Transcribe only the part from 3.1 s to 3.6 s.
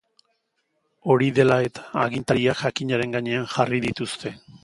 gainean